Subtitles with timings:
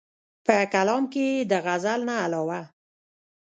[0.45, 2.59] پۀ کلام کښې ئې د غزل نه علاوه